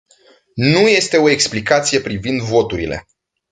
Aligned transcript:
Nu 0.55 0.77
este 0.79 1.17
o 1.17 1.29
explicație 1.29 1.99
privind 1.99 2.41
voturile. 2.41 3.07